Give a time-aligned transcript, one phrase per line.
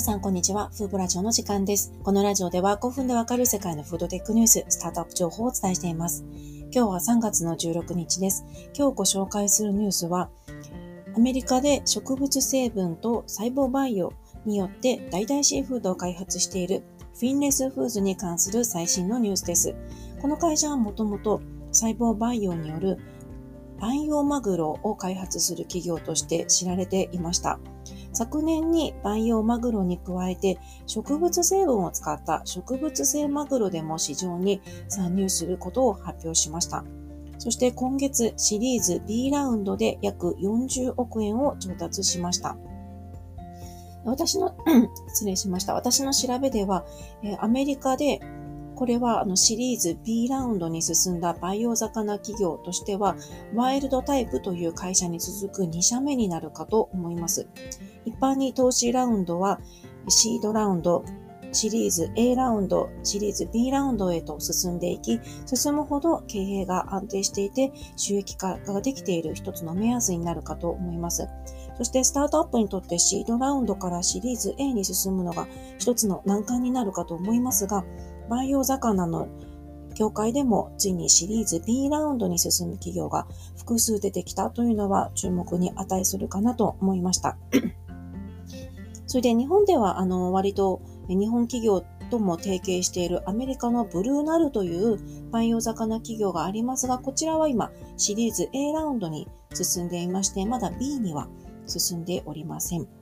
[0.00, 0.70] 皆さん、こんにちは。
[0.70, 1.92] フードラジオの時間です。
[2.02, 6.24] このラジオでは5分でわかる世界のフードテックニュース、スタートアップ情報をお伝えしています。
[6.74, 8.46] 今日は3月の16日です。
[8.74, 10.30] 今日ご紹介するニュースは、
[11.14, 14.14] アメリカで植物成分と細胞培養
[14.46, 16.82] によって代替シーフードを開発している
[17.12, 19.74] フィンレスフーズに関する最新のニュースです。
[20.22, 21.42] この会社はもともと
[21.72, 22.96] 細胞培養による
[23.78, 27.60] 培養マグロを開発する企業として知られていました。
[28.20, 36.84] 昨年に培養マグロに加えて植物成分を使った植物性マグロでも市場に参入することを発表しました。
[37.38, 42.58] そして今月シリーズ B ラウンドで約40億円を調達しました。
[44.04, 44.54] 私の
[45.08, 45.72] 失礼しました。
[45.72, 46.84] 私の調べでは、
[47.38, 48.20] アメリカで
[48.80, 53.14] これはあのシリーズ B ラウンドに進んだ培養魚企業としては、
[53.54, 57.46] ワイルドタイプという会社に続く2社目になるかと思います。
[58.06, 59.60] 一般に投資ラウンドは
[60.08, 61.04] シードラウンド、
[61.52, 71.28] シリーズ A ラウンド、シリーズ B ラウンドへと進んでいき、進むほど経営が安定していて収益化ができている一つの目安になるかと思います。
[71.76, 75.46] そしてスタートアップにとってシードラウンドからシリーズ A に進むのが
[75.78, 77.84] 一つの難関になるかと思いますが、
[78.30, 79.28] 培養魚の
[79.96, 83.26] 業界でもついにシリーズ B ラウンドに進む企業が
[83.58, 87.36] 複数出てきたというのは注目に値するかなと思いました。
[89.06, 94.98] それで日本ではあの割と日本企業とも提携しているアメリカのブルーナルという
[95.32, 101.28] 培養魚企業がありますが、こちらは今シリーズ A ラウンドに進んでいまして、まだ B には
[101.66, 102.99] 進んでおりません。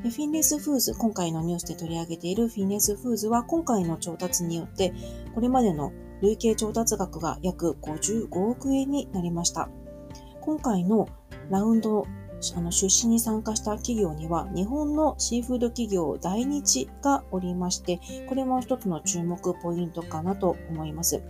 [0.00, 4.92] フィンレスフーズ、今回のニュースで取り上げているフィンレスフーズは今回の調達によって、
[5.34, 9.68] これまでの累計調達額が約55億円になりました。
[10.40, 11.08] 今回の
[11.50, 12.06] ラウンド
[12.56, 21.22] あの出資に参加した企業には日本のシーフード企業大日がおりまして、これも一つの注目ポイントかなと思います。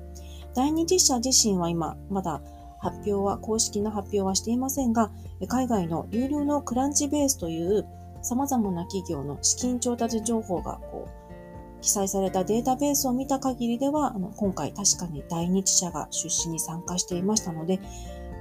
[0.55, 2.41] 第日社自身は今まだ
[2.79, 5.11] 発表は、公式な発表はしていませんが、
[5.47, 7.87] 海外の有料のクランチベースという
[8.23, 17.81] 様々な企業の資金調達情報がこう記載されたデータベースを見た限りでは、あの今回確かに大日社が出資に参加していましたので、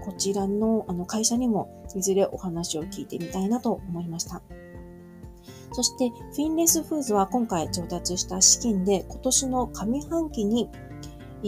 [0.05, 4.41] こちらのあの会社にもいずれお話を聞いてみたいなと思いました。
[5.73, 10.69] そして、フィンレスフーズは今回調達した資金で今年の上半期に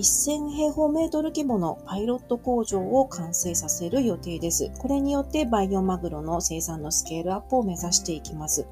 [0.02, 4.72] 1000平方メートル規模のパイロット工場を完成させる予定です。
[4.80, 8.66] これによってバイオマグロの生産のスケールアップを目指していきます。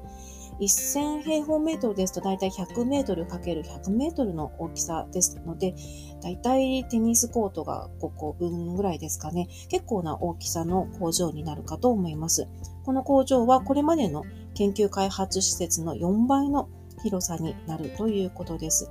[0.60, 5.74] 1000平方メートルですと大体100メートル ×100 メートルの大きさですので、
[6.22, 9.48] 大体テニスコートが5個分ぐらいですかね。
[9.68, 12.48] 結構な大きさの工場になるかと思います。
[12.84, 14.24] この工場はこれまでの
[14.54, 16.68] 研究開発施設の4倍の
[17.02, 18.90] 広さになるということです。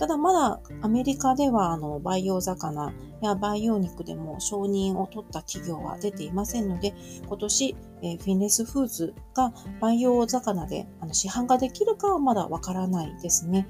[0.00, 2.90] ただまだアメリカではあの培養魚
[3.20, 6.94] や培養肉でも承認を取った企業は出ていませんので、
[7.26, 13.68] 今年、え、フィンレスフーズが培養魚であの市販ができるかはまだわからないですね。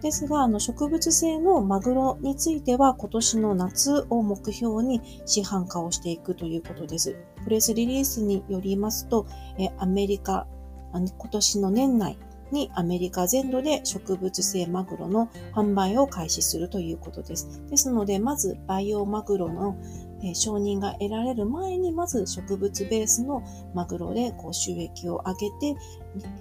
[0.00, 7.16] ですが、あの植物性のマグロについては今年の夏を目標に市販化をしていくということです。
[7.44, 9.26] プレスリリースによりますと、
[9.60, 10.48] えアメリカ、
[10.92, 12.18] 今年の年内
[12.52, 17.62] にアメリカ全土で植物性マグロの販売を開始するということです。
[17.68, 19.76] ですので、まず培養マグロの
[20.34, 23.42] 承認が得られる前に、まず植物ベースの
[23.74, 25.80] マグロでこう収益を上げて、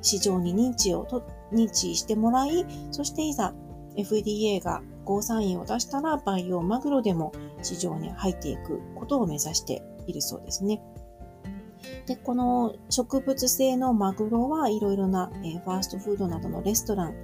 [0.01, 3.53] 市場に認知をと、認知してもらい、そしていざ
[3.95, 10.81] FDA がゴーサインを出したら培養マグロでも市場に入っていくことを目指しているそうですね。
[12.11, 17.15] で、この植物性のマグロはいろいろな、えー、ファーストフードなどのレストラン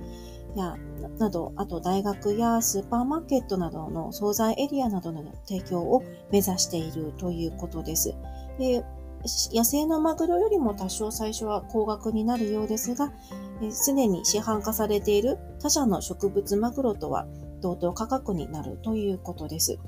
[0.55, 0.77] や、
[1.19, 8.15] など、あと大学やスーパーマーケットなどの惣菜エリアなどの提供を目指しているということです。
[8.57, 8.85] で
[9.53, 13.11] 野生のマグロよりも多少最初は高額になるようですが、
[13.71, 17.27] すでに市販化されている他社の植物マグロとは
[17.59, 19.79] 同等価格になるということです。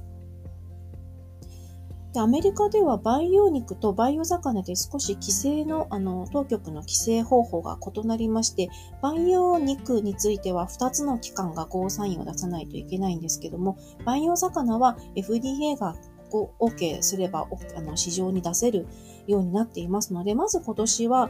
[2.20, 8.70] アメリカでは培養肉と培養魚で少し規制の、あの、当局の規制方法が異なりまして、
[9.02, 15.96] 培養肉については2つの機関がゴーサインを出さないといけないんですけども、培養魚は FDA が
[16.32, 18.88] OK すればあの市場に出せる
[19.26, 21.30] ようになっていますので、まず今年は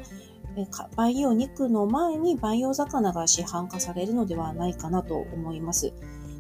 [0.96, 5.94] 培養肉の前に培養魚が市販化されるのではないかなと思います。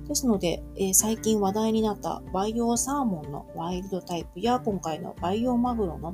[0.10, 6.14] ですので、えー、最近話題になった培養サーモンのワイルドタイプや今回の培養マグロの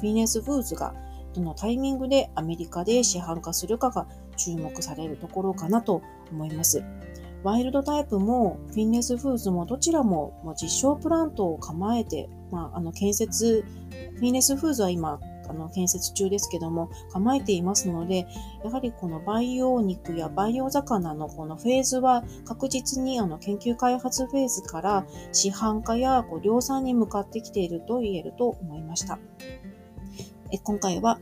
[0.00, 0.94] フィネスフーズが
[1.34, 4.06] どのタイミングでアメリカで市販化するかが
[4.38, 6.00] 注目されるところかなと
[6.32, 6.82] 思います。
[7.42, 13.62] ワイルドタイプもフィンネスフーズもどちらも実証プラントを構えて、まあ、あの建設、
[14.14, 18.26] フィンネスフーズは今あの建設中ですけども構えていますので
[18.64, 29.18] やはりこの培養肉や培養魚のこのフェーズは確実にあの研究開発フェーズから市販化やこう量産に向かってきていると言えると思いました。
[30.50, 31.18] え今回は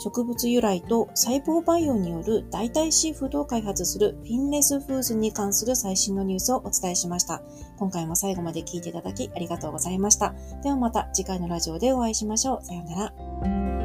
[0.00, 7.42] 植物由来と細胞培養による代替シーフードを開発するフィンレスフーズに関する最新のニュースをお伝えしました。
[7.78, 10.34] 今回も最後まで聞いていただきありがとうございました。
[10.62, 12.64] ではまた次回のラジオでお会いしましょう。
[12.64, 13.12] さような
[13.44, 13.79] ら。